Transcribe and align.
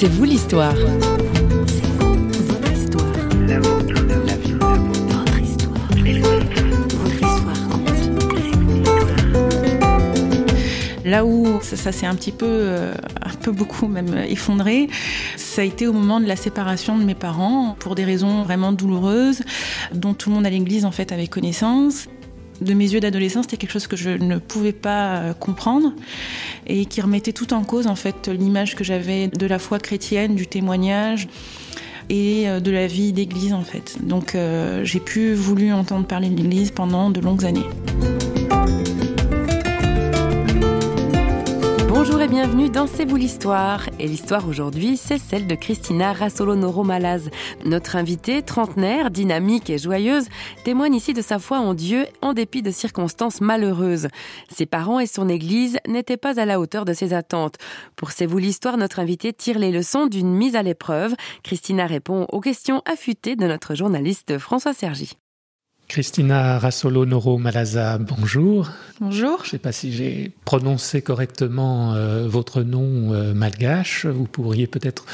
C'est 0.00 0.06
vous 0.06 0.22
l'histoire. 0.22 0.76
Là 11.04 11.24
où 11.24 11.58
ça, 11.62 11.90
s'est 11.90 12.06
un 12.06 12.14
petit 12.14 12.30
peu, 12.30 12.46
euh, 12.46 12.94
un 13.22 13.34
peu 13.42 13.50
beaucoup 13.50 13.88
même 13.88 14.16
effondré, 14.28 14.88
ça 15.36 15.62
a 15.62 15.64
été 15.64 15.88
au 15.88 15.92
moment 15.92 16.20
de 16.20 16.26
la 16.26 16.36
séparation 16.36 16.96
de 16.96 17.02
mes 17.02 17.16
parents 17.16 17.74
pour 17.80 17.96
des 17.96 18.04
raisons 18.04 18.44
vraiment 18.44 18.70
douloureuses, 18.70 19.42
dont 19.92 20.14
tout 20.14 20.30
le 20.30 20.36
monde 20.36 20.46
à 20.46 20.50
l'église 20.50 20.84
en 20.84 20.92
fait 20.92 21.10
avait 21.10 21.26
connaissance 21.26 22.06
de 22.60 22.74
mes 22.74 22.92
yeux 22.92 23.00
d'adolescence, 23.00 23.44
c'était 23.44 23.56
quelque 23.56 23.72
chose 23.72 23.86
que 23.86 23.96
je 23.96 24.10
ne 24.10 24.38
pouvais 24.38 24.72
pas 24.72 25.16
euh, 25.16 25.32
comprendre 25.34 25.92
et 26.66 26.86
qui 26.86 27.00
remettait 27.00 27.32
tout 27.32 27.52
en 27.54 27.64
cause 27.64 27.86
en 27.86 27.96
fait 27.96 28.28
l'image 28.28 28.74
que 28.74 28.84
j'avais 28.84 29.28
de 29.28 29.46
la 29.46 29.58
foi 29.58 29.78
chrétienne, 29.78 30.34
du 30.34 30.46
témoignage 30.46 31.28
et 32.08 32.48
euh, 32.48 32.60
de 32.60 32.70
la 32.70 32.86
vie 32.86 33.12
d'église 33.12 33.52
en 33.52 33.64
fait. 33.64 33.96
Donc 34.02 34.36
j'ai 34.82 35.00
pu 35.00 35.34
voulu 35.34 35.72
entendre 35.72 36.06
parler 36.06 36.28
de 36.28 36.36
l'église 36.36 36.70
pendant 36.70 37.10
de 37.10 37.20
longues 37.20 37.44
années. 37.44 37.66
Bienvenue 42.28 42.68
dans 42.68 42.86
C'est 42.86 43.06
vous 43.06 43.16
l'histoire. 43.16 43.88
Et 43.98 44.06
l'histoire 44.06 44.46
aujourd'hui, 44.46 44.98
c'est 44.98 45.18
celle 45.18 45.46
de 45.46 45.54
Christina 45.54 46.12
Rassolonoro-Malaz. 46.12 47.30
Notre 47.64 47.96
invitée, 47.96 48.42
trentenaire, 48.42 49.10
dynamique 49.10 49.70
et 49.70 49.78
joyeuse, 49.78 50.26
témoigne 50.62 50.94
ici 50.94 51.14
de 51.14 51.22
sa 51.22 51.38
foi 51.38 51.58
en 51.58 51.72
Dieu 51.72 52.06
en 52.20 52.34
dépit 52.34 52.60
de 52.60 52.70
circonstances 52.70 53.40
malheureuses. 53.40 54.08
Ses 54.50 54.66
parents 54.66 55.00
et 55.00 55.06
son 55.06 55.28
église 55.28 55.78
n'étaient 55.86 56.18
pas 56.18 56.38
à 56.38 56.44
la 56.44 56.60
hauteur 56.60 56.84
de 56.84 56.92
ses 56.92 57.14
attentes. 57.14 57.56
Pour 57.96 58.10
C'est 58.10 58.26
vous 58.26 58.38
l'histoire, 58.38 58.76
notre 58.76 58.98
invitée 58.98 59.32
tire 59.32 59.58
les 59.58 59.72
leçons 59.72 60.06
d'une 60.06 60.34
mise 60.34 60.54
à 60.54 60.62
l'épreuve. 60.62 61.14
Christina 61.42 61.86
répond 61.86 62.26
aux 62.30 62.40
questions 62.40 62.82
affûtées 62.84 63.36
de 63.36 63.46
notre 63.46 63.74
journaliste 63.74 64.38
François 64.38 64.74
Sergi. 64.74 65.16
Christina 65.88 66.58
Rassolo 66.58 67.06
Noro 67.06 67.38
Malaza, 67.38 67.96
bonjour. 67.96 68.70
Bonjour. 69.00 69.38
Je 69.38 69.46
ne 69.46 69.50
sais 69.52 69.58
pas 69.58 69.72
si 69.72 69.90
j'ai 69.90 70.30
prononcé 70.44 71.00
correctement 71.00 71.94
euh, 71.94 72.28
votre 72.28 72.62
nom 72.62 73.14
euh, 73.14 73.32
malgache. 73.32 74.04
Vous 74.04 74.26
pourriez 74.26 74.66
peut-être 74.66 75.06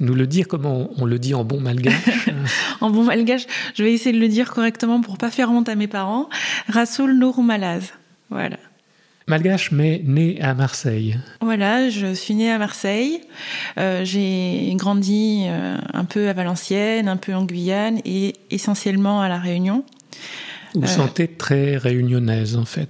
nous 0.00 0.14
le 0.14 0.26
dire 0.26 0.48
comment 0.48 0.88
on, 0.96 1.04
le 1.04 1.18
dit 1.18 1.34
en 1.34 1.44
bon 1.44 1.60
malgache. 1.60 2.30
en 2.80 2.88
bon 2.88 3.04
malgache, 3.04 3.46
je 3.74 3.82
vais 3.82 3.92
essayer 3.92 4.16
de 4.16 4.20
le 4.20 4.28
dire 4.28 4.54
correctement 4.54 5.02
pour 5.02 5.18
pas 5.18 5.30
faire 5.30 5.50
honte 5.50 5.68
à 5.68 5.74
mes 5.74 5.88
parents. 5.88 6.30
Rassol 6.68 7.12
Noro 7.18 7.42
Malaz. 7.42 7.92
Voilà. 8.30 8.56
Malgache, 9.26 9.72
mais 9.72 10.00
né 10.06 10.40
à 10.40 10.54
Marseille. 10.54 11.18
Voilà, 11.42 11.90
je 11.90 12.14
suis 12.14 12.34
née 12.34 12.50
à 12.50 12.56
Marseille. 12.56 13.20
Euh, 13.78 14.06
j'ai 14.06 14.72
grandi 14.76 15.44
un 15.92 16.04
peu 16.06 16.30
à 16.30 16.32
Valenciennes, 16.32 17.08
un 17.08 17.18
peu 17.18 17.34
en 17.34 17.44
Guyane 17.44 18.00
et 18.06 18.32
essentiellement 18.50 19.20
à 19.20 19.28
La 19.28 19.38
Réunion. 19.38 19.84
Vous 20.74 20.80
vous 20.80 20.86
euh, 20.86 20.90
sentez 20.90 21.28
très 21.28 21.76
réunionnaise 21.76 22.56
en 22.56 22.64
fait 22.64 22.88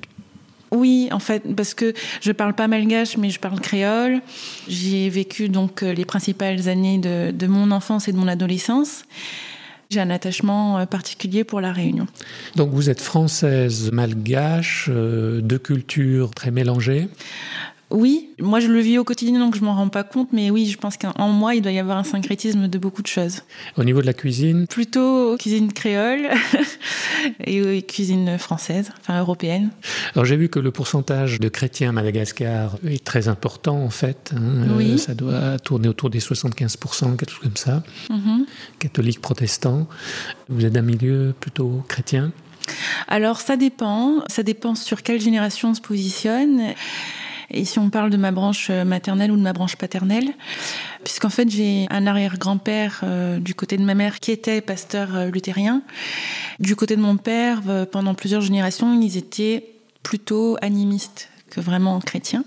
oui, 0.71 1.09
en 1.13 1.21
fait, 1.21 1.45
parce 1.55 1.73
que 1.73 1.95
je 2.21 2.33
parle 2.33 2.53
pas 2.53 2.67
malgache, 2.67 3.17
mais 3.17 3.31
je 3.31 3.39
parle 3.39 3.61
créole. 3.61 4.21
J'ai 4.67 5.09
vécu 5.09 5.49
donc 5.49 5.85
euh, 5.85 5.93
les 5.93 6.05
principales 6.05 6.69
années 6.69 6.99
de, 6.99 7.47
mon 7.47 7.71
enfance 7.71 8.09
et 8.09 8.13
de 8.13 8.17
mon 8.17 8.27
adolescence. 8.27 9.05
J'ai 9.89 10.01
un 10.01 10.11
attachement 10.11 10.79
euh, 10.79 10.87
particulier 10.87 11.45
pour 11.45 11.61
la 11.61 11.73
Réunion. 11.73 12.09
Donc 12.57 12.71
vous 12.71 12.91
êtes 12.91 13.01
française, 13.01 13.93
malgache, 13.93 14.91
de 14.91 15.57
culture 15.59 16.33
très 16.33 16.51
mélangée? 16.51 17.09
Oui, 17.91 18.31
moi 18.41 18.61
je 18.61 18.69
le 18.69 18.81
vis 18.81 18.99
au 18.99 19.05
quotidien 19.05 19.39
donc 19.39 19.57
je 19.57 19.63
m'en 19.63 19.75
rends 19.75 19.89
pas 19.89 20.05
compte, 20.05 20.33
mais 20.33 20.51
oui, 20.51 20.67
je 20.67 20.79
pense 20.79 20.97
qu'en 20.97 21.29
moi 21.29 21.55
il 21.55 21.63
doit 21.63 21.73
y 21.73 21.79
avoir 21.79 21.99
un 21.99 22.05
syncrétisme 22.05 22.67
de 22.69 22.79
beaucoup 22.79 23.03
de 23.03 23.07
choses. 23.07 23.43
Au 23.77 23.85
niveau 23.85 24.01
de 24.01 24.07
la 24.07 24.15
cuisine? 24.15 24.67
Plutôt 24.67 25.37
cuisine 25.37 25.73
créole 25.73 26.29
et 27.45 27.83
cuisine 27.83 28.39
française, 28.39 28.91
enfin 29.01 29.21
européenne. 29.21 29.71
Alors 30.15 30.25
j'ai 30.25 30.37
vu 30.37 30.49
que 30.49 30.59
le 30.59 30.71
pourcentage 30.71 31.39
de 31.41 31.49
chrétiens 31.49 31.91
à 31.91 31.93
Madagascar 31.93 32.77
est 32.87 33.05
très 33.05 33.29
important 33.29 33.77
en 33.77 33.91
fait. 33.91 34.33
Hein. 34.35 34.41
Euh, 34.43 34.77
oui. 34.77 34.99
ça 34.99 35.15
doit 35.15 35.59
tourner 35.59 35.89
autour 35.89 36.11
des 36.11 36.21
75%, 36.21 37.17
quelque 37.17 37.31
chose 37.31 37.41
comme 37.43 37.57
ça. 37.57 37.83
Mm-hmm. 38.11 38.47
Catholiques, 38.79 39.21
protestants. 39.21 39.87
Vous 40.49 40.65
êtes 40.65 40.73
d'un 40.73 40.83
milieu 40.83 41.35
plutôt 41.39 41.83
chrétien? 41.89 42.33
Alors 43.09 43.41
ça 43.41 43.57
dépend, 43.57 44.23
ça 44.29 44.43
dépend 44.43 44.75
sur 44.75 45.03
quelle 45.03 45.21
génération 45.21 45.71
on 45.71 45.75
se 45.75 45.81
positionne. 45.81 46.75
Et 47.55 47.65
si 47.65 47.79
on 47.79 47.89
parle 47.89 48.11
de 48.11 48.17
ma 48.17 48.33
branche 48.33 48.69
euh, 48.71 48.85
maternelle 48.85 49.31
ou 49.31 49.37
de 49.37 49.43
ma 49.43 49.53
branche 49.53 49.77
paternelle, 49.77 50.35
puisqu'en 51.05 51.31
fait 51.31 51.49
j'ai 51.49 51.87
un 51.89 52.07
arrière-grand-père 52.07 53.01
euh, 53.05 53.39
du 53.39 53.55
côté 53.55 53.77
de 53.77 53.85
ma 53.85 53.95
mère 53.95 54.19
qui 54.19 54.33
était 54.33 54.61
pasteur 54.61 55.15
euh, 55.15 55.31
luthérien. 55.31 55.83
Du 56.59 56.75
côté 56.75 56.97
de 56.97 57.01
mon 57.01 57.17
père, 57.17 57.63
pendant 57.91 58.15
plusieurs 58.15 58.41
générations, 58.41 59.01
ils 59.01 59.17
étaient 59.17 59.67
plutôt 60.03 60.57
animistes 60.63 61.29
que 61.51 61.61
vraiment 61.61 62.01
chrétiens, 62.01 62.45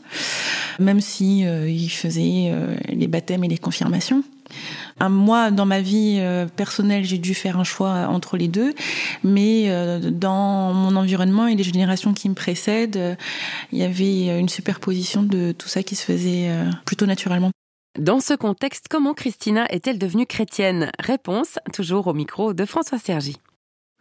même 0.79 1.01
si 1.01 1.41
ils 1.41 1.89
faisaient 1.89 2.53
les 2.87 3.07
baptêmes 3.07 3.43
et 3.43 3.49
les 3.49 3.57
confirmations. 3.57 4.23
Moi, 4.99 5.51
dans 5.51 5.65
ma 5.65 5.81
vie 5.81 6.17
euh, 6.19 6.47
personnelle, 6.47 7.03
j'ai 7.03 7.17
dû 7.17 7.33
faire 7.33 7.59
un 7.59 7.63
choix 7.63 8.07
entre 8.07 8.37
les 8.37 8.47
deux, 8.47 8.73
mais 9.23 9.65
euh, 9.67 9.99
dans 9.99 10.73
mon 10.73 10.95
environnement 10.95 11.47
et 11.47 11.55
les 11.55 11.63
générations 11.63 12.13
qui 12.13 12.29
me 12.29 12.33
précèdent, 12.33 12.97
euh, 12.97 13.15
il 13.71 13.77
y 13.77 13.83
avait 13.83 14.39
une 14.39 14.49
superposition 14.49 15.23
de 15.23 15.51
tout 15.51 15.67
ça 15.67 15.83
qui 15.83 15.95
se 15.95 16.03
faisait 16.03 16.49
plutôt 16.85 17.05
naturellement. 17.05 17.51
Dans 17.99 18.19
ce 18.19 18.33
contexte, 18.33 18.85
comment 18.89 19.13
Christina 19.13 19.65
est-elle 19.69 19.97
devenue 19.97 20.25
chrétienne? 20.25 20.91
Réponse 20.99 21.59
toujours 21.73 22.07
au 22.07 22.13
micro 22.13 22.53
de 22.53 22.65
François 22.65 22.99
Sergi. 22.99 23.37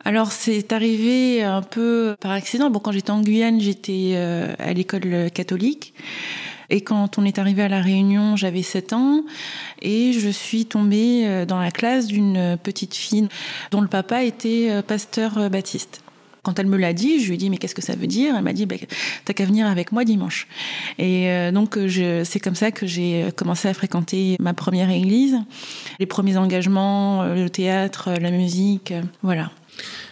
Alors 0.04 0.32
c'est 0.32 0.72
arrivé 0.72 1.42
un 1.42 1.62
peu 1.62 2.14
par 2.20 2.30
accident. 2.30 2.70
Bon, 2.70 2.78
quand 2.78 2.92
j'étais 2.92 3.10
en 3.10 3.20
Guyane, 3.20 3.60
j'étais 3.60 4.16
à 4.58 4.72
l'école 4.72 5.30
catholique. 5.32 5.94
Et 6.70 6.80
quand 6.80 7.18
on 7.18 7.24
est 7.24 7.38
arrivé 7.38 7.62
à 7.62 7.68
La 7.68 7.80
Réunion, 7.80 8.36
j'avais 8.36 8.62
7 8.62 8.92
ans 8.92 9.24
et 9.82 10.12
je 10.12 10.28
suis 10.28 10.66
tombée 10.66 11.26
euh, 11.26 11.46
dans 11.46 11.60
la 11.60 11.70
classe 11.70 12.06
d'une 12.06 12.58
petite 12.62 12.94
fille 12.94 13.28
dont 13.70 13.80
le 13.80 13.88
papa 13.88 14.24
était 14.24 14.68
euh, 14.70 14.82
pasteur 14.82 15.38
euh, 15.38 15.48
baptiste. 15.48 16.02
Quand 16.42 16.58
elle 16.60 16.66
me 16.66 16.76
l'a 16.76 16.92
dit, 16.92 17.20
je 17.20 17.26
lui 17.28 17.34
ai 17.34 17.36
dit 17.38 17.50
mais 17.50 17.56
qu'est-ce 17.56 17.74
que 17.74 17.82
ça 17.82 17.96
veut 17.96 18.06
dire? 18.06 18.34
Elle 18.36 18.44
m'a 18.44 18.52
dit 18.52 18.66
bah, 18.66 18.76
t'as 19.24 19.32
qu'à 19.32 19.44
venir 19.44 19.66
avec 19.66 19.90
moi 19.90 20.04
dimanche. 20.04 20.46
Et 20.96 21.28
donc 21.50 21.76
c'est 22.24 22.38
comme 22.38 22.54
ça 22.54 22.70
que 22.70 22.86
j'ai 22.86 23.26
commencé 23.34 23.66
à 23.66 23.74
fréquenter 23.74 24.36
ma 24.38 24.54
première 24.54 24.88
église, 24.90 25.40
les 25.98 26.06
premiers 26.06 26.36
engagements, 26.36 27.24
le 27.24 27.50
théâtre, 27.50 28.12
la 28.20 28.30
musique, 28.30 28.94
voilà. 29.24 29.50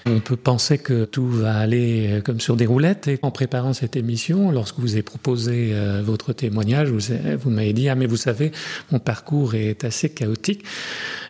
On 0.06 0.20
peut 0.20 0.36
penser 0.36 0.78
que 0.78 1.04
tout 1.04 1.26
va 1.26 1.56
aller 1.56 2.08
euh, 2.08 2.20
comme 2.20 2.40
sur 2.40 2.56
des 2.56 2.66
roulettes. 2.66 3.08
Et 3.08 3.18
en 3.22 3.30
préparant 3.30 3.72
cette 3.72 3.96
émission, 3.96 4.50
lorsque 4.50 4.78
vous 4.78 4.92
avez 4.92 5.02
proposé 5.02 5.70
euh, 5.72 6.02
votre 6.04 6.32
témoignage, 6.32 6.90
vous, 6.90 7.50
m'avez 7.50 7.72
dit 7.72 7.88
Ah, 7.88 7.94
mais 7.94 8.06
vous 8.06 8.16
savez, 8.16 8.52
mon 8.92 8.98
parcours 8.98 9.54
est 9.54 9.84
assez 9.84 10.10
chaotique. 10.10 10.64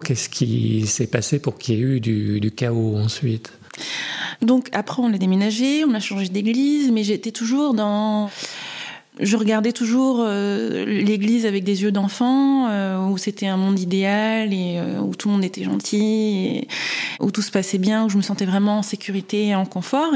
Qu'est-ce 0.04 0.28
qui 0.28 0.86
s'est 0.86 1.06
passé 1.06 1.38
pour 1.38 1.58
qu'il 1.58 1.74
y 1.74 1.78
ait 1.78 1.80
eu 1.82 2.00
du, 2.00 2.40
du 2.40 2.50
chaos 2.50 2.96
ensuite? 2.96 3.52
Donc, 4.42 4.68
après, 4.72 5.02
on 5.02 5.12
a 5.12 5.18
déménagé, 5.18 5.84
on 5.84 5.94
a 5.94 6.00
changé 6.00 6.28
d'église, 6.28 6.90
mais 6.90 7.04
j'étais 7.04 7.32
toujours 7.32 7.74
dans 7.74 8.30
je 9.20 9.36
regardais 9.36 9.72
toujours 9.72 10.18
euh, 10.20 10.84
l'Église 10.84 11.46
avec 11.46 11.62
des 11.62 11.82
yeux 11.82 11.92
d'enfant, 11.92 12.68
euh, 12.68 13.06
où 13.06 13.16
c'était 13.16 13.46
un 13.46 13.56
monde 13.56 13.78
idéal 13.78 14.52
et 14.52 14.78
euh, 14.78 14.98
où 14.98 15.14
tout 15.14 15.28
le 15.28 15.34
monde 15.34 15.44
était 15.44 15.62
gentil, 15.62 16.66
où 17.20 17.30
tout 17.30 17.42
se 17.42 17.52
passait 17.52 17.78
bien, 17.78 18.04
où 18.04 18.08
je 18.08 18.16
me 18.16 18.22
sentais 18.22 18.44
vraiment 18.44 18.78
en 18.78 18.82
sécurité 18.82 19.46
et 19.48 19.54
en 19.54 19.66
confort. 19.66 20.12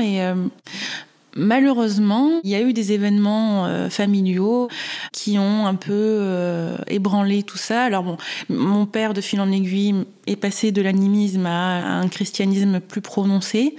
Malheureusement, 1.38 2.41
il 2.43 2.50
y 2.50 2.56
a 2.56 2.60
eu 2.60 2.72
des 2.72 2.91
événements 2.91 3.66
euh, 3.66 3.88
familiaux 3.88 4.69
qui 5.12 5.38
ont 5.38 5.66
un 5.66 5.76
peu 5.76 5.93
euh, 5.93 6.76
ébranlé 6.88 7.44
tout 7.44 7.57
ça. 7.57 7.84
Alors 7.84 8.03
bon, 8.03 8.16
mon 8.48 8.86
père 8.86 9.15
de 9.15 9.21
fil 9.21 9.41
en 9.41 9.53
aiguille 9.53 10.04
est 10.27 10.34
passé 10.34 10.72
de 10.72 10.83
l'animisme 10.83 11.47
à, 11.47 12.01
un 12.01 12.09
christianisme 12.09 12.80
plus 12.80 13.03
prononcé, 13.03 13.77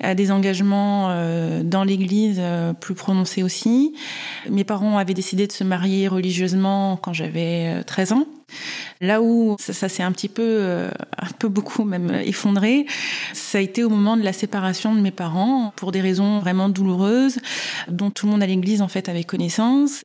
à 0.00 0.14
des 0.14 0.30
engagements 0.30 1.08
euh, 1.08 1.62
dans 1.62 1.84
l'Église 1.84 2.42
plus 2.80 2.94
prononcés 2.94 3.42
aussi. 3.42 3.94
Mes 4.50 4.64
parents 4.64 4.98
avaient 4.98 5.14
décidé 5.14 5.46
de 5.46 5.52
se 5.52 5.64
marier 5.64 6.06
religieusement 6.06 6.98
quand 6.98 7.14
j'avais 7.14 7.82
13 7.84 8.12
ans. 8.12 8.26
Là 9.00 9.22
où 9.22 9.56
ça, 9.58 9.88
s'est 9.88 10.02
un 10.02 10.12
petit 10.12 10.28
peu, 10.28 10.42
euh, 10.42 10.90
un 11.18 11.30
peu 11.38 11.48
beaucoup 11.48 11.84
même 11.84 12.10
effondré, 12.24 12.86
ça 13.32 13.58
a 13.58 13.60
été 13.60 13.84
au 13.84 13.88
moment 13.88 14.16
de 14.16 14.22
la 14.22 14.32
séparation 14.32 14.94
de 14.94 15.00
mes 15.00 15.10
parents 15.10 15.72
pour 15.76 15.92
des 15.92 16.00
raisons 16.00 16.38
vraiment 16.40 16.68
douloureuses, 16.68 17.38
dont 17.88 18.10
tout 18.10 18.26
le 18.26 18.32
monde 18.32 18.42
à 18.42 18.46
l'église 18.46 18.82
en 18.82 18.88
fait 18.88 19.08
avait 19.08 19.24
connaissance 19.24 20.04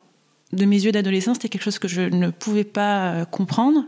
de 0.54 0.66
mes 0.66 0.86
yeux 0.86 0.92
d'adolescence, 0.92 1.38
c'était 1.38 1.50
quelque 1.50 1.64
chose 1.64 1.80
que 1.80 1.88
je 1.88 2.02
ne 2.02 2.30
pouvais 2.30 2.64
pas 2.64 3.10
euh, 3.10 3.26
comprendre 3.26 3.84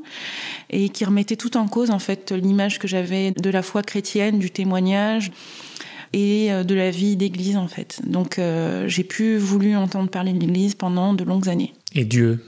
et 0.70 0.90
qui 0.90 1.06
remettait 1.06 1.38
tout 1.38 1.56
en 1.56 1.68
cause 1.68 1.92
en 1.92 2.00
fait 2.00 2.32
l'image 2.32 2.80
que 2.80 2.88
j'avais 2.88 3.32
de 3.32 3.50
la 3.50 3.62
foi 3.62 3.84
chrétienne, 3.84 4.40
du 4.40 4.52
témoignage 4.52 5.32
et 6.12 6.52
euh, 6.52 6.64
de 6.64 6.76
la 6.76 6.92
vie 6.92 7.16
d'église 7.16 7.56
en 7.56 7.68
fait. 7.68 8.02
Donc 8.06 8.42
j'ai 8.88 9.04
pu 9.04 9.38
voulu 9.38 9.78
entendre 9.78 10.10
parler 10.10 10.34
de 10.34 10.40
l'église 10.40 10.76
pendant 10.76 11.14
de 11.14 11.24
longues 11.24 11.48
années. 11.48 11.74
Et 11.96 12.04
Dieu? 12.04 12.44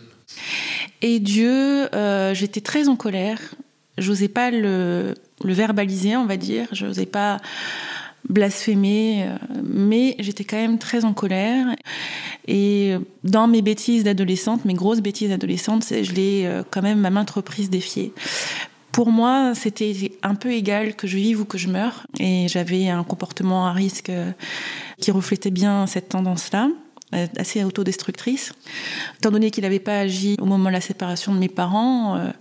Et 1.01 1.19
Dieu, 1.19 1.93
euh, 1.95 2.33
j'étais 2.33 2.61
très 2.61 2.87
en 2.87 2.95
colère. 2.95 3.39
J'osais 3.97 4.27
pas 4.27 4.51
le, 4.51 5.15
verbaliser, 5.43 6.15
on 6.15 6.25
va 6.25 6.37
dire. 6.37 6.67
J'osais 6.71 7.05
pas 7.05 7.37
blasphémer, 8.27 9.23
euh, 9.23 9.37
mais 9.63 10.15
j'étais 10.19 10.43
quand 10.43 10.57
même 10.57 10.77
très 10.77 11.05
en 11.05 11.13
colère. 11.13 11.67
Et 12.47 12.95
dans 13.23 13.47
mes 13.47 13.61
bêtises 13.61 14.03
d'adolescente, 14.03 14.65
mes 14.65 14.73
grosses 14.73 15.01
bêtises 15.01 15.29
d'adolescente, 15.29 15.85
je 15.89 16.11
l'ai 16.13 16.45
euh, 16.45 16.63
quand 16.69 16.81
même 16.81 17.05
à 17.05 17.09
maintes 17.09 17.29
reprises 17.29 17.69
défié. 17.69 18.13
Pour 18.91 19.11
moi, 19.11 19.53
c'était 19.55 20.11
un 20.23 20.35
peu 20.35 20.51
égal 20.51 20.95
que 20.95 21.07
je 21.07 21.17
vive 21.17 21.41
ou 21.41 21.45
que 21.45 21.57
je 21.57 21.67
meure. 21.67 22.05
Et 22.19 22.47
j'avais 22.47 22.89
un 22.89 23.03
comportement 23.03 23.67
à 23.67 23.71
risque 23.71 24.09
euh, 24.09 24.31
qui 24.99 25.11
reflétait 25.11 25.51
bien 25.51 25.85
cette 25.87 26.09
tendance-là 26.09 26.69
assez 27.11 27.63
autodestructrice. 27.63 28.53
Étant 29.17 29.31
donné 29.31 29.51
qu'il 29.51 29.63
n'avait 29.63 29.79
pas 29.79 29.99
agi 29.99 30.35
au 30.39 30.45
moment 30.45 30.69
de 30.69 30.73
la 30.73 30.81
séparation 30.81 31.33
de 31.33 31.39
mes 31.39 31.49
parents, 31.49 32.31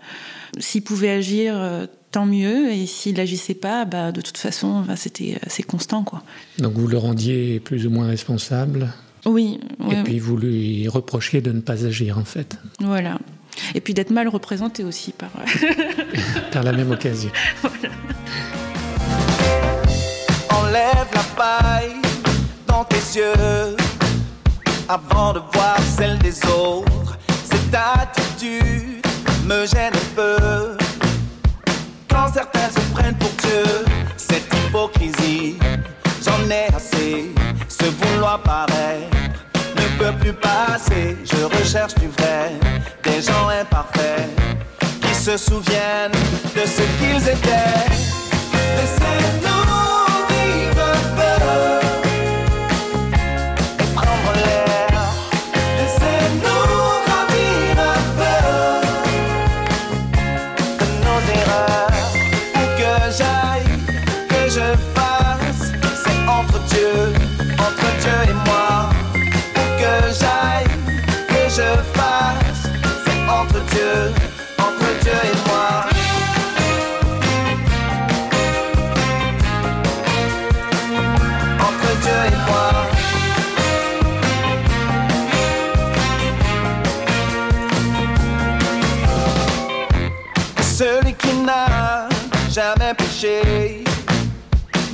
s'il 0.58 0.82
pouvait 0.82 1.10
agir 1.10 1.88
tant 2.10 2.26
mieux. 2.26 2.70
Et 2.70 2.86
s'il 2.86 3.16
n'agissait 3.16 3.54
pas, 3.54 3.84
bah, 3.84 4.12
de 4.12 4.20
toute 4.20 4.38
façon, 4.38 4.80
bah, 4.82 4.96
c'était 4.96 5.38
assez 5.44 5.62
constant. 5.62 6.04
Quoi. 6.04 6.22
Donc 6.58 6.74
vous 6.74 6.86
le 6.86 6.98
rendiez 6.98 7.60
plus 7.60 7.86
ou 7.86 7.90
moins 7.90 8.06
responsable 8.06 8.92
Oui. 9.26 9.60
et 9.90 10.02
puis 10.02 10.18
vous 10.18 10.36
lui 10.36 10.88
reprochiez 10.88 11.40
de 11.40 11.52
ne 11.52 11.60
pas 11.60 11.84
agir, 11.84 12.18
en 12.18 12.24
fait. 12.24 12.58
Voilà. 12.80 13.18
Et 13.74 13.80
puis 13.80 13.94
d'être 13.94 14.10
mal 14.10 14.28
représenté 14.28 14.84
aussi 14.84 15.12
par... 15.12 15.30
par 16.52 16.62
la 16.62 16.72
même 16.72 16.90
occasion. 16.90 17.30
Voilà. 17.62 17.94
Enlève 20.50 21.08
la 21.14 21.22
paille 21.36 21.96
dans 22.66 22.84
tes 22.84 23.18
yeux 23.18 23.88
avant 24.88 25.32
de 25.32 25.40
voir 25.52 25.79
celle 25.96 26.19
des 26.19 26.44
autres. 26.46 27.19
Cette 27.44 27.75
attitude 27.75 29.05
me 29.44 29.67
gêne 29.67 29.93
un 29.94 30.14
peu 30.14 30.79
certains 32.32 32.69
se 32.70 32.81
prennent 32.93 33.17
pour 33.17 33.31
Dieu. 33.43 33.85
Cette 34.17 34.46
hypocrisie, 34.55 35.58
j'en 36.25 36.50
ai 36.50 36.67
assez. 36.75 37.32
Ce 37.69 37.85
vouloir 37.85 38.40
paraître 38.43 39.17
ne 39.76 39.99
peut 39.99 40.17
plus 40.19 40.32
passer. 40.32 41.17
Je 41.25 41.44
recherche 41.44 41.94
du 41.94 42.08
vrai, 42.08 42.52
des 43.02 43.23
gens 43.23 43.49
imparfaits 43.49 44.29
qui 45.02 45.14
se 45.14 45.37
souviennent 45.37 46.12
de 46.55 46.64
ce 46.67 46.82
qu'ils 46.99 47.29
étaient. 47.29 47.97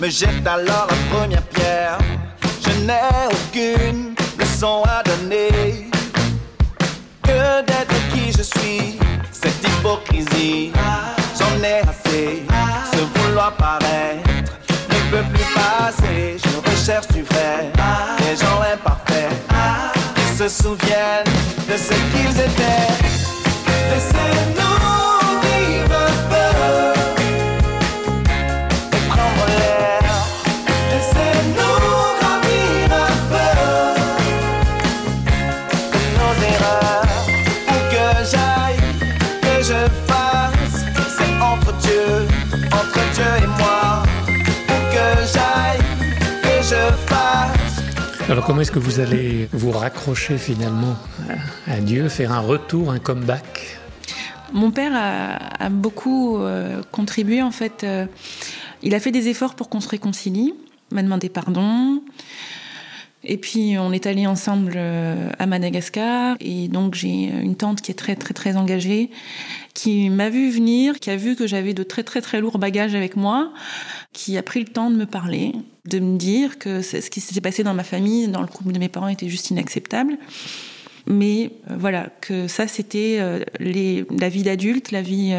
Me 0.05 0.11
jette 0.11 0.47
alors 0.47 0.87
la 0.91 1.17
première 1.17 1.43
pierre. 1.43 1.99
Je 2.63 2.71
n'ai 2.85 3.01
aucune 3.31 4.15
leçon 4.39 4.83
à 4.87 5.03
donner 5.03 5.89
que 7.23 7.63
d'être 7.63 7.95
qui 8.13 8.33
je 8.33 8.43
suis. 8.43 8.99
Cette 9.33 9.63
hypocrisie, 9.67 10.73
j'en 11.39 11.65
ai 11.65 11.81
assez. 11.81 12.43
Ce 12.93 13.19
vouloir 13.19 13.53
paraître 13.53 14.53
ne 14.91 15.11
peut 15.11 15.25
plus 15.33 15.55
passer. 15.55 16.37
Je 16.45 16.71
recherche 16.71 17.09
du 17.09 17.23
vrai, 17.23 17.71
des 18.19 18.37
gens 18.37 18.61
imparfaits 18.73 19.33
qui 20.17 20.37
se 20.37 20.49
souviennent 20.49 21.33
de 21.69 21.77
ce 21.77 21.95
qu'ils 22.13 22.41
étaient. 22.41 23.24
Est-ce 48.65 48.73
que 48.73 48.79
vous 48.79 48.99
allez 48.99 49.47
vous 49.53 49.73
raccrocher 49.73 50.39
finalement 50.39 50.97
à 51.67 51.81
Dieu, 51.81 52.09
faire 52.09 52.33
un 52.33 52.39
retour, 52.41 52.93
un 52.93 52.99
comeback? 52.99 53.79
Mon 54.55 54.71
père 54.71 54.93
a, 54.95 55.69
beaucoup 55.69 56.39
euh, 56.39 56.81
contribué 56.91 57.43
en 57.43 57.51
fait. 57.51 57.85
Euh, 57.85 58.07
il 58.83 58.95
a 58.95 59.01
fait 59.01 59.11
des 59.11 59.29
efforts 59.29 59.55
pour 59.55 59.69
qu'on 59.69 59.81
se 59.81 59.89
réconcilie, 59.91 60.55
m'a 60.93 61.03
demandé 61.03 61.29
pardon. 61.29 62.03
Et 63.27 63.39
puis 63.39 63.77
on 63.79 63.93
est 63.93 64.07
allé 64.07 64.27
ensemble 64.27 64.75
euh, 64.77 65.31
à 65.39 65.47
Madagascar 65.47 66.37
et 66.41 66.69
donc 66.69 66.95
j'ai 66.95 67.09
une 67.09 67.57
tante 67.57 67.81
qui 67.81 67.91
est 67.91 67.95
très 67.95 68.17
très 68.17 68.35
très 68.35 68.57
engagée, 68.57 69.11
qui 69.73 70.11
m'a 70.11 70.29
vu 70.29 70.51
venir, 70.51 71.01
qui 71.01 71.11
a 71.11 71.17
vu 71.17 71.35
que 71.35 71.47
j'avais 71.47 71.73
de 71.73 71.83
très 71.83 72.03
très 72.03 72.21
très 72.21 72.41
lourds 72.41 72.59
bagages 72.59 72.95
avec 72.95 73.17
moi, 73.17 73.53
qui 74.13 74.37
a 74.37 74.43
pris 74.43 74.61
le 74.61 74.67
temps 74.67 74.91
de 74.91 74.97
me 74.97 75.07
parler, 75.07 75.53
de 75.87 75.99
me 76.01 76.19
dire 76.19 76.59
que 76.59 76.83
ce 76.83 77.09
qui 77.09 77.21
s'était 77.21 77.41
passé 77.41 77.63
dans 77.63 77.75
ma 77.75 77.85
famille, 77.85 78.29
dans 78.29 78.43
le 78.43 78.47
couple 78.47 78.73
de 78.73 78.79
mes 78.79 78.89
parents, 78.89 79.09
était 79.09 79.29
juste 79.29 79.51
inacceptable. 79.51 80.19
Mais 81.07 81.51
euh, 81.71 81.77
voilà, 81.79 82.11
que 82.21 82.47
ça 82.47 82.69
c'était 82.69 83.19
euh, 83.21 83.43
la 83.59 84.29
vie 84.29 84.43
d'adulte, 84.43 84.91
la 84.91 85.03
vie, 85.03 85.35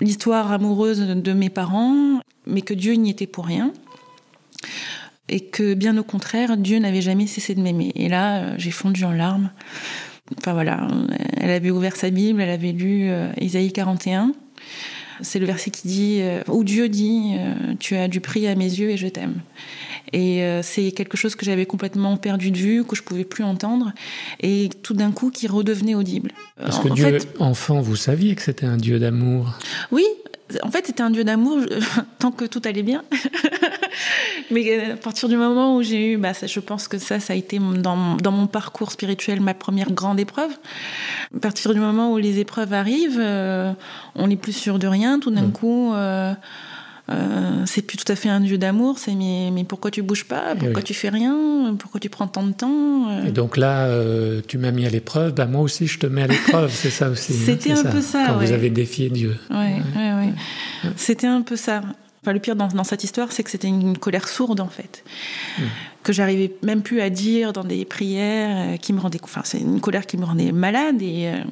l'histoire 0.00 0.52
amoureuse 0.52 1.00
de 1.00 1.32
mes 1.32 1.50
parents, 1.50 2.20
mais 2.46 2.62
que 2.62 2.74
Dieu 2.74 2.94
n'y 2.94 3.10
était 3.10 3.26
pour 3.26 3.46
rien. 3.46 3.72
Et 5.30 5.40
que 5.40 5.74
bien 5.74 5.96
au 5.96 6.04
contraire, 6.04 6.56
Dieu 6.56 6.78
n'avait 6.78 7.00
jamais 7.00 7.26
cessé 7.26 7.54
de 7.54 7.62
m'aimer. 7.62 7.92
Et 7.94 8.08
là, 8.08 8.58
j'ai 8.58 8.70
fondu 8.70 9.04
en 9.04 9.12
larmes. 9.12 9.50
Enfin 10.38 10.52
voilà, 10.52 10.86
elle 11.38 11.50
avait 11.50 11.70
ouvert 11.70 11.96
sa 11.96 12.10
Bible, 12.10 12.40
elle 12.40 12.50
avait 12.50 12.72
lu 12.72 13.10
Isaïe 13.40 13.72
41. 13.72 14.32
C'est 15.22 15.38
le 15.38 15.46
verset 15.46 15.70
qui 15.70 15.88
dit, 15.88 16.18
euh, 16.20 16.42
où 16.48 16.64
Dieu 16.64 16.88
dit, 16.88 17.34
euh, 17.34 17.74
tu 17.78 17.96
as 17.96 18.08
du 18.08 18.20
prix 18.20 18.46
à 18.46 18.54
mes 18.54 18.64
yeux 18.64 18.90
et 18.90 18.96
je 18.96 19.08
t'aime. 19.08 19.40
Et 20.12 20.42
euh, 20.42 20.62
c'est 20.62 20.92
quelque 20.92 21.16
chose 21.16 21.34
que 21.34 21.44
j'avais 21.44 21.66
complètement 21.66 22.16
perdu 22.16 22.50
de 22.50 22.56
vue, 22.56 22.84
que 22.84 22.96
je 22.96 23.02
pouvais 23.02 23.24
plus 23.24 23.44
entendre, 23.44 23.92
et 24.40 24.70
tout 24.82 24.94
d'un 24.94 25.12
coup 25.12 25.30
qui 25.30 25.46
redevenait 25.46 25.94
audible. 25.94 26.32
Parce 26.56 26.78
que 26.78 26.88
Dieu, 26.88 27.18
enfant, 27.38 27.80
vous 27.80 27.96
saviez 27.96 28.34
que 28.34 28.42
c'était 28.42 28.66
un 28.66 28.76
Dieu 28.76 28.98
d'amour. 28.98 29.58
Oui, 29.92 30.04
en 30.62 30.70
fait, 30.70 30.86
c'était 30.86 31.02
un 31.02 31.10
Dieu 31.10 31.24
d'amour 31.24 31.58
tant 32.18 32.32
que 32.32 32.44
tout 32.44 32.62
allait 32.64 32.82
bien. 32.82 33.04
Mais 34.50 34.92
à 34.92 34.96
partir 34.96 35.28
du 35.28 35.36
moment 35.36 35.76
où 35.76 35.82
j'ai 35.82 36.12
eu, 36.12 36.16
bah, 36.16 36.32
je 36.42 36.60
pense 36.60 36.88
que 36.88 36.98
ça, 36.98 37.20
ça 37.20 37.32
a 37.32 37.36
été 37.36 37.58
dans, 37.58 38.16
dans, 38.16 38.32
mon 38.32 38.46
parcours 38.46 38.90
spirituel 38.90 39.40
ma 39.40 39.54
première 39.54 39.92
grande 39.92 40.18
épreuve. 40.18 40.50
À 41.34 41.38
partir 41.40 41.72
du 41.74 41.80
moment 41.80 42.12
où 42.12 42.18
les 42.18 42.38
épreuves 42.38 42.72
arrivent, 42.72 43.20
euh, 43.20 43.72
on 44.14 44.28
n'est 44.28 44.36
plus 44.36 44.52
sûr 44.52 44.78
de 44.78 44.86
rien. 44.86 45.20
Tout 45.20 45.30
d'un 45.30 45.46
mm. 45.46 45.52
coup, 45.52 45.94
euh, 45.94 46.34
euh, 47.10 47.62
c'est 47.66 47.82
plus 47.82 47.96
tout 47.96 48.10
à 48.10 48.16
fait 48.16 48.28
un 48.28 48.40
dieu 48.40 48.58
d'amour. 48.58 48.98
C'est 48.98 49.14
mais, 49.14 49.50
mais, 49.52 49.64
pourquoi 49.64 49.90
tu 49.90 50.02
bouges 50.02 50.24
pas? 50.24 50.56
Pourquoi 50.56 50.82
tu 50.82 50.94
fais 50.94 51.10
rien? 51.10 51.76
Pourquoi 51.78 52.00
tu 52.00 52.08
prends 52.08 52.26
tant 52.26 52.44
de 52.44 52.52
temps? 52.52 53.24
Et 53.24 53.30
donc 53.30 53.56
là, 53.56 53.88
tu 54.48 54.58
m'as 54.58 54.72
mis 54.72 54.86
à 54.86 54.90
l'épreuve. 54.90 55.34
Bah, 55.34 55.46
moi 55.46 55.62
aussi, 55.62 55.86
je 55.86 55.98
te 55.98 56.06
mets 56.06 56.22
à 56.22 56.26
l'épreuve. 56.26 56.72
c'est 56.72 56.90
ça 56.90 57.08
aussi. 57.08 57.32
Hein, 57.32 57.42
C'était 57.46 57.72
un 57.72 57.84
peu 57.84 58.00
ça. 58.00 58.24
Quand 58.26 58.38
vous 58.38 58.52
avez 58.52 58.70
défié 58.70 59.10
Dieu. 59.10 59.36
Oui, 59.50 59.56
ouais. 59.56 60.12
ouais, 60.12 60.32
C'était 60.96 61.28
un 61.28 61.42
peu 61.42 61.56
ça. 61.56 61.82
Enfin, 62.22 62.32
le 62.32 62.38
pire 62.38 62.56
dans, 62.56 62.68
dans 62.68 62.84
cette 62.84 63.02
histoire, 63.02 63.32
c'est 63.32 63.42
que 63.42 63.50
c'était 63.50 63.68
une 63.68 63.96
colère 63.96 64.28
sourde 64.28 64.60
en 64.60 64.68
fait, 64.68 65.04
hmm. 65.58 65.62
que 66.02 66.12
j'arrivais 66.12 66.54
même 66.62 66.82
plus 66.82 67.00
à 67.00 67.08
dire 67.08 67.52
dans 67.52 67.64
des 67.64 67.84
prières, 67.84 68.74
euh, 68.74 68.76
qui 68.76 68.92
me 68.92 69.00
rendait, 69.00 69.20
enfin, 69.22 69.40
c'est 69.44 69.58
une 69.58 69.80
colère 69.80 70.06
qui 70.06 70.16
me 70.18 70.24
rendait 70.24 70.52
malade 70.52 71.00
et. 71.00 71.28
Euh, 71.28 71.42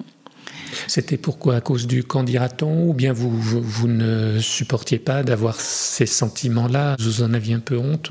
C'était 0.86 1.16
pourquoi? 1.16 1.56
À 1.56 1.60
cause 1.62 1.86
du 1.86 2.04
qu'en 2.04 2.22
dira-t-on? 2.22 2.88
Ou 2.88 2.92
bien 2.92 3.14
vous, 3.14 3.30
vous, 3.30 3.62
vous 3.62 3.88
ne 3.88 4.38
supportiez 4.40 4.98
pas 4.98 5.22
d'avoir 5.22 5.58
ces 5.58 6.06
sentiments-là? 6.06 6.96
Vous 6.98 7.22
en 7.22 7.32
aviez 7.32 7.54
un 7.54 7.60
peu 7.60 7.78
honte? 7.78 8.10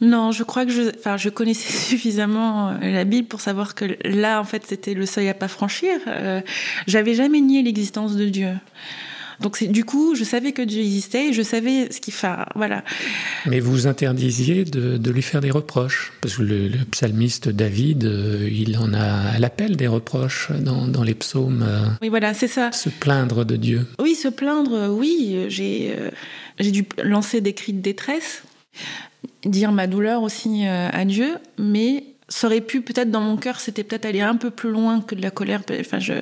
Non, 0.00 0.30
je 0.30 0.42
crois 0.42 0.66
que 0.66 0.72
je, 0.72 0.90
enfin, 0.98 1.16
je 1.16 1.28
connaissais 1.28 1.72
suffisamment 1.88 2.70
euh, 2.70 2.78
la 2.82 3.04
Bible 3.04 3.28
pour 3.28 3.40
savoir 3.40 3.74
que 3.74 3.96
là, 4.04 4.40
en 4.40 4.44
fait, 4.44 4.64
c'était 4.66 4.94
le 4.94 5.06
seuil 5.06 5.28
à 5.28 5.34
pas 5.34 5.48
franchir. 5.48 5.98
Euh, 6.06 6.40
J'avais 6.86 7.14
jamais 7.14 7.40
nié 7.40 7.62
l'existence 7.62 8.16
de 8.16 8.26
Dieu. 8.26 8.50
Donc 9.40 9.62
du 9.62 9.84
coup, 9.84 10.14
je 10.14 10.24
savais 10.24 10.52
que 10.52 10.62
Dieu 10.62 10.80
existait 10.80 11.28
et 11.28 11.32
je 11.32 11.42
savais 11.42 11.90
ce 11.92 12.00
qu'il 12.00 12.14
fait. 12.14 12.28
Voilà. 12.54 12.82
Mais 13.46 13.60
vous 13.60 13.86
interdisiez 13.86 14.64
de, 14.64 14.96
de, 14.96 15.10
lui 15.10 15.22
faire 15.22 15.40
des 15.40 15.50
reproches, 15.50 16.12
parce 16.20 16.36
que 16.36 16.42
le, 16.42 16.68
le 16.68 16.78
psalmiste 16.90 17.48
David, 17.48 18.04
euh, 18.04 18.48
il 18.50 18.76
en 18.78 18.92
a 18.94 19.34
à 19.34 19.38
l'appel 19.38 19.76
des 19.76 19.86
reproches 19.86 20.50
dans, 20.52 20.86
dans 20.86 21.02
les 21.02 21.14
psaumes. 21.14 21.64
Euh, 21.66 21.86
oui, 22.02 22.08
voilà, 22.08 22.34
c'est 22.34 22.48
ça. 22.48 22.72
Se 22.72 22.88
plaindre 22.88 23.44
de 23.44 23.56
Dieu. 23.56 23.86
Oui, 24.00 24.14
se 24.14 24.28
plaindre. 24.28 24.90
Oui, 24.90 25.46
j'ai 25.48 25.94
euh, 25.96 26.10
j'ai 26.58 26.70
dû 26.70 26.86
lancer 27.02 27.40
des 27.40 27.52
cris 27.52 27.72
de 27.72 27.80
détresse 27.80 28.42
dire 29.44 29.72
ma 29.72 29.86
douleur 29.86 30.22
aussi 30.22 30.66
à 30.66 31.04
Dieu, 31.04 31.36
mais 31.58 32.04
ça 32.28 32.48
aurait 32.48 32.60
pu 32.60 32.80
peut-être 32.80 33.10
dans 33.10 33.20
mon 33.20 33.36
cœur, 33.36 33.60
c'était 33.60 33.84
peut-être 33.84 34.04
aller 34.04 34.20
un 34.20 34.36
peu 34.36 34.50
plus 34.50 34.70
loin 34.70 35.00
que 35.00 35.14
de 35.14 35.22
la 35.22 35.30
colère. 35.30 35.62
Enfin, 35.80 35.98
je, 35.98 36.14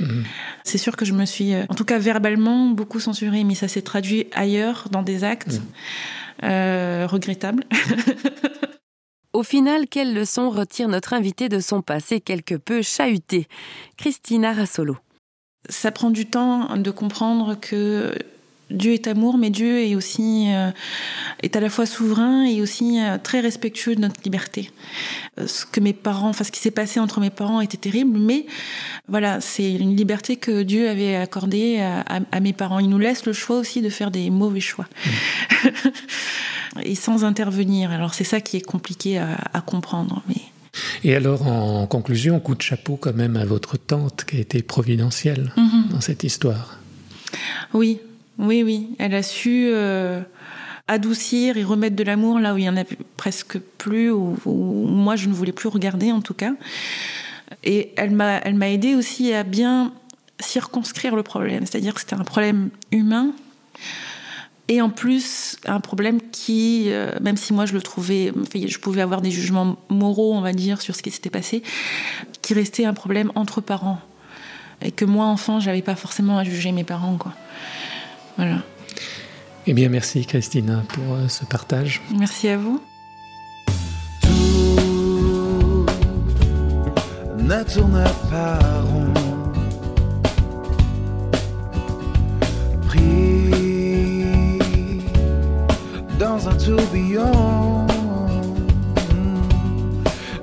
mmh. 0.00 0.22
c'est 0.64 0.78
sûr 0.78 0.96
que 0.96 1.04
je 1.04 1.12
me 1.12 1.24
suis, 1.24 1.54
en 1.68 1.74
tout 1.74 1.84
cas 1.84 1.98
verbalement, 1.98 2.66
beaucoup 2.70 3.00
censurée, 3.00 3.44
mais 3.44 3.54
ça 3.54 3.68
s'est 3.68 3.82
traduit 3.82 4.26
ailleurs 4.32 4.88
dans 4.90 5.02
des 5.02 5.22
actes 5.24 5.60
mmh. 5.60 6.44
euh, 6.44 7.06
regrettables. 7.08 7.64
Au 9.32 9.42
final, 9.42 9.88
quelle 9.88 10.14
leçon 10.14 10.48
retire 10.48 10.88
notre 10.88 11.12
invité 11.12 11.48
de 11.48 11.58
son 11.58 11.82
passé 11.82 12.20
quelque 12.20 12.54
peu 12.54 12.82
chahuté? 12.82 13.48
Christina 13.96 14.52
Rassolo. 14.52 14.96
Ça 15.68 15.90
prend 15.90 16.10
du 16.10 16.26
temps 16.26 16.76
de 16.76 16.90
comprendre 16.92 17.58
que 17.60 18.14
Dieu 18.70 18.92
est 18.92 19.06
amour, 19.06 19.36
mais 19.36 19.50
Dieu 19.50 19.82
est 19.84 19.94
aussi 19.94 20.46
euh, 20.48 20.70
est 21.42 21.54
à 21.56 21.60
la 21.60 21.68
fois 21.68 21.86
souverain 21.86 22.44
et 22.44 22.60
aussi 22.60 23.00
euh, 23.00 23.18
très 23.22 23.40
respectueux 23.40 23.94
de 23.94 24.00
notre 24.00 24.20
liberté. 24.24 24.70
Euh, 25.38 25.46
ce 25.46 25.66
que 25.66 25.80
mes 25.80 25.92
parents, 25.92 26.30
enfin 26.30 26.44
ce 26.44 26.52
qui 26.52 26.60
s'est 26.60 26.70
passé 26.70 26.98
entre 26.98 27.20
mes 27.20 27.30
parents 27.30 27.60
était 27.60 27.76
terrible, 27.76 28.18
mais 28.18 28.46
voilà, 29.08 29.40
c'est 29.40 29.72
une 29.72 29.96
liberté 29.96 30.36
que 30.36 30.62
Dieu 30.62 30.88
avait 30.88 31.16
accordée 31.16 31.80
à, 31.80 32.00
à, 32.00 32.20
à, 32.32 32.40
mes 32.40 32.52
parents. 32.52 32.78
Il 32.78 32.88
nous 32.88 32.98
laisse 32.98 33.26
le 33.26 33.32
choix 33.32 33.58
aussi 33.58 33.82
de 33.82 33.90
faire 33.90 34.10
des 34.10 34.30
mauvais 34.30 34.60
choix. 34.60 34.86
Mmh. 35.64 35.68
et 36.84 36.94
sans 36.94 37.24
intervenir. 37.24 37.90
Alors 37.90 38.14
c'est 38.14 38.24
ça 38.24 38.40
qui 38.40 38.56
est 38.56 38.66
compliqué 38.66 39.18
à, 39.18 39.36
à 39.52 39.60
comprendre. 39.60 40.22
Mais... 40.28 40.36
Et 41.04 41.14
alors, 41.14 41.46
en 41.46 41.86
conclusion, 41.86 42.40
coup 42.40 42.54
de 42.54 42.62
chapeau 42.62 42.96
quand 42.96 43.14
même 43.14 43.36
à 43.36 43.44
votre 43.44 43.76
tante 43.76 44.24
qui 44.24 44.38
a 44.38 44.40
été 44.40 44.62
providentielle 44.62 45.52
mmh. 45.56 45.92
dans 45.92 46.00
cette 46.00 46.24
histoire. 46.24 46.78
Oui, 47.72 48.00
oui, 48.38 48.62
oui. 48.62 48.90
Elle 48.98 49.14
a 49.14 49.22
su 49.22 49.68
euh, 49.72 50.20
adoucir 50.88 51.56
et 51.56 51.64
remettre 51.64 51.96
de 51.96 52.04
l'amour 52.04 52.40
là 52.40 52.54
où 52.54 52.58
il 52.58 52.64
y 52.64 52.68
en 52.68 52.76
a 52.76 52.84
presque 53.16 53.58
plus, 53.78 54.10
ou 54.10 54.36
moi 54.46 55.16
je 55.16 55.28
ne 55.28 55.34
voulais 55.34 55.52
plus 55.52 55.68
regarder 55.68 56.12
en 56.12 56.20
tout 56.20 56.34
cas. 56.34 56.52
Et 57.62 57.92
elle 57.96 58.10
m'a, 58.10 58.38
elle 58.38 58.54
m'a 58.54 58.70
aidé 58.70 58.94
aussi 58.94 59.32
à 59.32 59.42
bien 59.42 59.92
circonscrire 60.40 61.14
le 61.14 61.22
problème, 61.22 61.64
c'est-à-dire 61.66 61.94
que 61.94 62.00
c'était 62.00 62.16
un 62.16 62.24
problème 62.24 62.70
humain 62.90 63.32
et 64.68 64.80
en 64.80 64.88
plus 64.88 65.58
un 65.66 65.80
problème 65.80 66.20
qui, 66.32 66.86
euh, 66.88 67.12
même 67.20 67.36
si 67.36 67.52
moi 67.52 67.66
je 67.66 67.74
le 67.74 67.82
trouvais, 67.82 68.32
je 68.54 68.78
pouvais 68.78 69.02
avoir 69.02 69.20
des 69.20 69.30
jugements 69.30 69.76
moraux, 69.90 70.34
on 70.34 70.40
va 70.40 70.52
dire, 70.52 70.80
sur 70.80 70.96
ce 70.96 71.02
qui 71.02 71.10
s'était 71.10 71.30
passé, 71.30 71.62
qui 72.42 72.54
restait 72.54 72.84
un 72.84 72.94
problème 72.94 73.30
entre 73.34 73.60
parents 73.60 74.00
et 74.82 74.90
que 74.90 75.04
moi 75.04 75.26
enfant 75.26 75.60
j'avais 75.60 75.82
pas 75.82 75.94
forcément 75.94 76.38
à 76.38 76.44
juger 76.44 76.72
mes 76.72 76.84
parents 76.84 77.16
quoi. 77.16 77.32
Voilà. 78.36 78.58
Eh 79.66 79.72
bien, 79.72 79.88
merci 79.88 80.26
Christina 80.26 80.82
pour 80.88 81.14
euh, 81.14 81.28
ce 81.28 81.44
partage. 81.44 82.02
Merci 82.18 82.48
à 82.48 82.58
vous. 82.58 82.82
Tout 84.20 85.86
ne 87.38 87.62
tourne 87.62 88.04
pas 88.30 88.58
rond. 88.82 89.12
Pris 92.88 93.50
dans 96.18 96.48
un 96.48 96.56
tourbillon. 96.56 97.86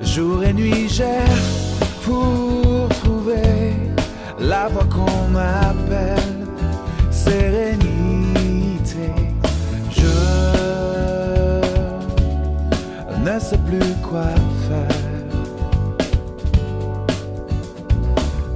Jour 0.02 0.44
et 0.44 0.54
nuit, 0.54 0.90
j'erre 0.90 1.28
pour 2.04 2.90
trouver 2.90 3.74
la 4.40 4.68
voie 4.68 4.86
qu'on 4.86 5.28
m'appelle 5.30 6.41
sérénité. 7.32 9.10
Je 9.98 10.16
ne 13.26 13.36
sais 13.40 13.62
plus 13.68 13.92
quoi 14.08 14.32
faire. 14.68 15.00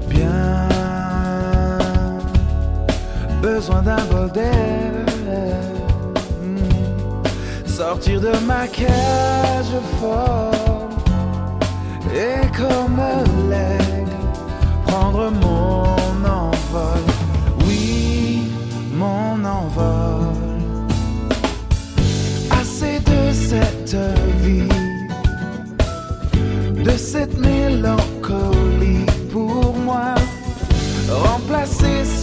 Bien, 0.10 0.68
besoin 3.42 3.82
d'un 3.82 4.04
bol 4.12 4.30
d'air. 4.32 4.92
Sortir 7.66 8.18
de 8.22 8.34
ma 8.46 8.68
cage 8.68 9.76
folle 10.00 10.35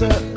Remplacer 0.02 0.31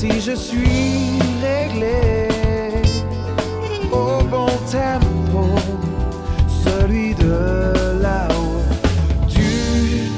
Fois-ci 0.00 0.20
je 0.20 0.34
suis 0.34 1.18
réglé 1.42 2.28
au 3.92 4.22
bon 4.24 4.46
tempo, 4.70 5.44
celui 6.64 7.14
de 7.14 8.00
là-haut, 8.00 8.62
du 9.28 10.08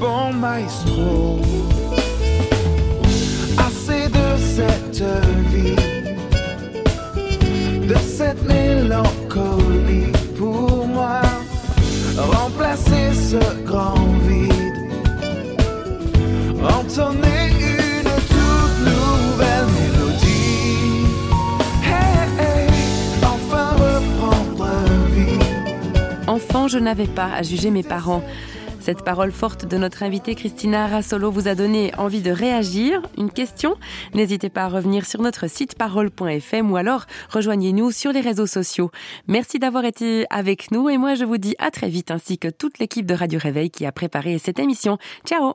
bon 0.00 0.32
maestro. 0.32 1.38
Assez 3.58 4.08
de 4.08 4.28
cette 4.56 5.04
vie, 5.52 5.76
de 7.86 7.96
cette 7.98 8.42
mélancolie 8.42 10.12
pour 10.36 10.86
moi, 10.88 11.20
remplacer 12.16 13.12
ce 13.14 13.64
grand 13.64 14.08
vide, 14.26 14.74
entonner 16.78 17.39
je 26.70 26.78
n'avais 26.78 27.06
pas 27.06 27.32
à 27.32 27.42
juger 27.42 27.70
mes 27.70 27.82
parents. 27.82 28.22
Cette 28.78 29.02
parole 29.02 29.32
forte 29.32 29.66
de 29.66 29.76
notre 29.76 30.04
invitée 30.04 30.34
Christina 30.34 30.86
Rassolo 30.86 31.30
vous 31.30 31.48
a 31.48 31.54
donné 31.54 31.92
envie 31.98 32.22
de 32.22 32.30
réagir. 32.30 33.02
Une 33.18 33.30
question 33.30 33.76
N'hésitez 34.14 34.48
pas 34.48 34.64
à 34.64 34.68
revenir 34.68 35.04
sur 35.04 35.20
notre 35.20 35.50
site 35.50 35.74
parole.fm 35.74 36.70
ou 36.70 36.76
alors 36.76 37.06
rejoignez-nous 37.28 37.90
sur 37.90 38.12
les 38.12 38.20
réseaux 38.20 38.46
sociaux. 38.46 38.90
Merci 39.26 39.58
d'avoir 39.58 39.84
été 39.84 40.26
avec 40.30 40.70
nous 40.70 40.88
et 40.88 40.96
moi 40.96 41.14
je 41.14 41.24
vous 41.24 41.38
dis 41.38 41.56
à 41.58 41.70
très 41.70 41.88
vite 41.88 42.12
ainsi 42.12 42.38
que 42.38 42.48
toute 42.48 42.78
l'équipe 42.78 43.04
de 43.04 43.14
Radio 43.14 43.40
Réveil 43.42 43.70
qui 43.70 43.84
a 43.84 43.92
préparé 43.92 44.38
cette 44.38 44.60
émission. 44.60 44.96
Ciao 45.26 45.54